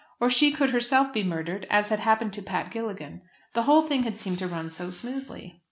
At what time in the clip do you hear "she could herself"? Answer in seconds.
0.31-1.13